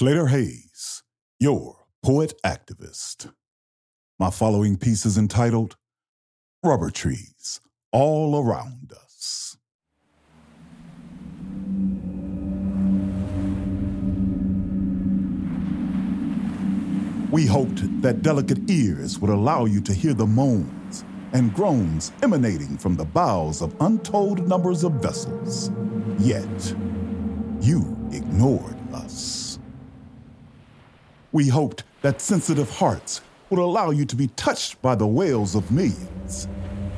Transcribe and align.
Slater 0.00 0.28
Hayes, 0.28 1.02
your 1.38 1.76
poet 2.02 2.32
activist. 2.42 3.34
My 4.18 4.30
following 4.30 4.78
piece 4.78 5.04
is 5.04 5.18
entitled 5.18 5.76
Rubber 6.64 6.88
Trees 6.88 7.60
All 7.92 8.42
Around 8.42 8.94
Us. 8.94 9.58
We 17.30 17.44
hoped 17.44 18.00
that 18.00 18.22
delicate 18.22 18.70
ears 18.70 19.18
would 19.18 19.30
allow 19.30 19.66
you 19.66 19.82
to 19.82 19.92
hear 19.92 20.14
the 20.14 20.26
moans 20.26 21.04
and 21.34 21.52
groans 21.52 22.10
emanating 22.22 22.78
from 22.78 22.96
the 22.96 23.04
bows 23.04 23.60
of 23.60 23.76
untold 23.80 24.48
numbers 24.48 24.82
of 24.82 24.92
vessels. 24.92 25.70
Yet, 26.18 26.74
you 27.60 27.98
ignored 28.10 28.78
us. 28.94 29.39
We 31.32 31.46
hoped 31.46 31.84
that 32.02 32.20
sensitive 32.20 32.68
hearts 32.68 33.20
would 33.50 33.60
allow 33.60 33.90
you 33.90 34.04
to 34.04 34.16
be 34.16 34.28
touched 34.28 34.82
by 34.82 34.96
the 34.96 35.06
wails 35.06 35.54
of 35.54 35.70
millions, 35.70 36.48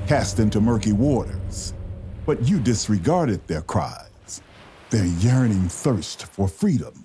cast 0.06 0.38
into 0.38 0.60
murky 0.60 0.92
waters. 0.92 1.74
But 2.24 2.48
you 2.48 2.59
disregarded 2.59 3.46
their 3.46 3.60
cries, 3.60 4.42
their 4.88 5.04
yearning 5.04 5.68
thirst 5.68 6.26
for 6.26 6.48
freedom, 6.48 7.04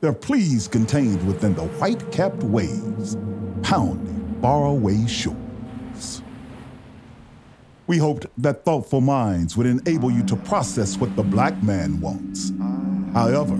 their 0.00 0.12
pleas 0.12 0.68
contained 0.68 1.26
within 1.26 1.54
the 1.54 1.64
white 1.64 2.12
capped 2.12 2.44
waves, 2.44 3.16
pounding 3.62 4.38
faraway 4.40 5.06
shores. 5.06 6.22
We 7.88 7.98
hoped 7.98 8.26
that 8.38 8.64
thoughtful 8.64 9.00
minds 9.00 9.56
would 9.56 9.66
enable 9.66 10.10
you 10.10 10.22
to 10.24 10.36
process 10.36 10.98
what 10.98 11.16
the 11.16 11.22
black 11.22 11.60
man 11.62 12.00
wants. 12.00 12.52
However, 13.12 13.58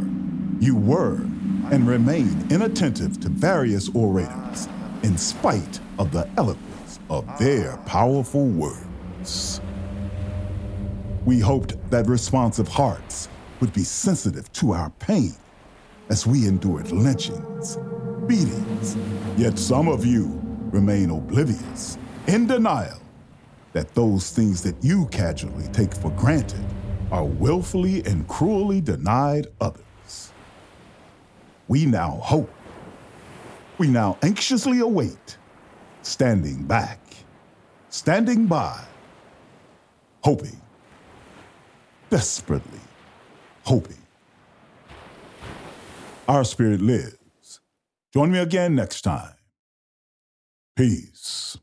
you 0.60 0.76
were 0.76 1.20
and 1.70 1.86
remain 1.86 2.46
inattentive 2.50 3.20
to 3.20 3.28
various 3.28 3.88
orators 3.94 4.68
in 5.02 5.16
spite 5.16 5.80
of 5.98 6.12
the 6.12 6.28
eloquence 6.36 7.00
of 7.10 7.26
their 7.38 7.76
powerful 7.86 8.46
words. 8.46 9.60
We 11.24 11.38
hoped 11.38 11.74
that 11.90 12.06
responsive 12.06 12.68
hearts 12.68 13.28
would 13.60 13.72
be 13.72 13.84
sensitive 13.84 14.52
to 14.54 14.72
our 14.72 14.90
pain 14.98 15.34
as 16.10 16.26
we 16.26 16.46
endured 16.46 16.92
lynchings, 16.92 17.78
beatings, 18.26 18.96
yet 19.36 19.58
some 19.58 19.88
of 19.88 20.04
you 20.04 20.40
remain 20.70 21.10
oblivious, 21.10 21.96
in 22.26 22.46
denial 22.46 23.00
that 23.72 23.94
those 23.94 24.30
things 24.30 24.62
that 24.62 24.76
you 24.82 25.06
casually 25.06 25.68
take 25.68 25.94
for 25.94 26.10
granted 26.10 26.64
are 27.10 27.24
willfully 27.24 28.04
and 28.04 28.26
cruelly 28.28 28.80
denied 28.80 29.46
others. 29.60 29.82
We 31.74 31.86
now 31.86 32.20
hope. 32.22 32.54
We 33.78 33.88
now 33.88 34.16
anxiously 34.22 34.78
await, 34.78 35.38
standing 36.02 36.62
back, 36.62 37.00
standing 37.88 38.46
by, 38.46 38.80
hoping, 40.22 40.60
desperately 42.10 42.78
hoping. 43.64 44.06
Our 46.28 46.44
spirit 46.44 46.80
lives. 46.80 47.58
Join 48.12 48.30
me 48.30 48.38
again 48.38 48.76
next 48.76 49.02
time. 49.02 49.34
Peace. 50.76 51.58